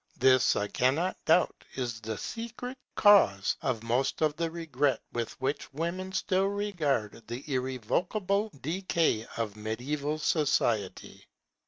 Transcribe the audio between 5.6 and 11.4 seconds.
women still regard the irrevocable decay of mediaeval society.